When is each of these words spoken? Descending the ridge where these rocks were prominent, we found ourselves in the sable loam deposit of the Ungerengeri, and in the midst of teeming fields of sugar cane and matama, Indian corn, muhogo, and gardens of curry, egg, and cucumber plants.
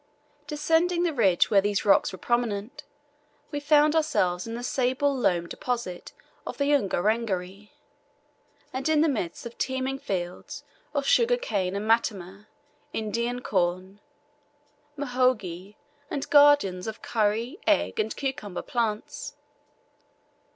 Descending 0.47 1.03
the 1.03 1.13
ridge 1.13 1.51
where 1.51 1.61
these 1.61 1.85
rocks 1.85 2.11
were 2.11 2.17
prominent, 2.17 2.83
we 3.51 3.59
found 3.59 3.95
ourselves 3.95 4.47
in 4.47 4.55
the 4.55 4.63
sable 4.63 5.15
loam 5.15 5.45
deposit 5.47 6.11
of 6.43 6.57
the 6.57 6.71
Ungerengeri, 6.71 7.69
and 8.73 8.89
in 8.89 9.01
the 9.01 9.07
midst 9.07 9.45
of 9.45 9.59
teeming 9.59 9.99
fields 9.99 10.63
of 10.95 11.05
sugar 11.05 11.37
cane 11.37 11.75
and 11.75 11.87
matama, 11.87 12.47
Indian 12.93 13.41
corn, 13.41 13.99
muhogo, 14.97 15.75
and 16.09 16.27
gardens 16.31 16.87
of 16.87 17.03
curry, 17.03 17.59
egg, 17.67 17.99
and 17.99 18.15
cucumber 18.15 18.63
plants. 18.63 19.35